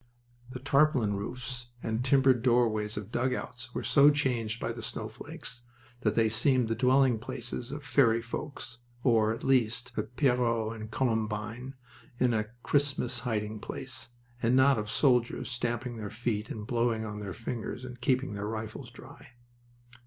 The 0.49 0.57
tarpaulin 0.59 1.13
roofs 1.13 1.67
and 1.83 2.03
timbered 2.03 2.41
doorways 2.41 2.97
of 2.97 3.11
dugouts 3.11 3.75
were 3.75 3.83
so 3.83 4.09
changed 4.09 4.59
by 4.59 4.71
the 4.71 4.81
snowflakes 4.81 5.61
that 5.99 6.15
they 6.15 6.27
seemed 6.27 6.69
the 6.69 6.75
dwelling 6.75 7.19
places 7.19 7.71
of 7.71 7.83
fairy 7.83 8.19
folks 8.19 8.79
or, 9.03 9.31
at 9.31 9.43
least, 9.43 9.91
of 9.95 10.15
Pierrot 10.15 10.73
and 10.81 10.89
Columbine 10.89 11.75
in 12.19 12.33
a 12.33 12.47
Christmas 12.63 13.19
hiding 13.19 13.59
place, 13.59 14.09
and 14.41 14.55
not 14.55 14.79
of 14.79 14.89
soldiers 14.89 15.51
stamping 15.51 15.97
their 15.97 16.09
feet 16.09 16.49
and 16.49 16.65
blowing 16.65 17.05
on 17.05 17.19
their 17.19 17.31
fingers 17.33 17.85
and 17.85 18.01
keeping 18.01 18.33
their 18.33 18.47
rifles 18.47 18.89
dry. 18.89 19.33